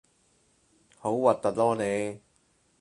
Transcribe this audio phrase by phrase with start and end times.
[0.97, 2.21] 好核突囉你